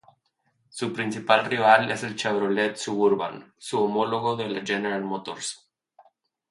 [0.69, 5.69] Su principal rival es el Chevrolet Suburban, su homólogo de la General Motors.